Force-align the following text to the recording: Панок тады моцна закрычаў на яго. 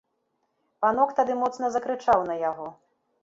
Панок 0.85 1.13
тады 1.19 1.35
моцна 1.43 1.69
закрычаў 1.77 2.25
на 2.31 2.39
яго. 2.49 2.67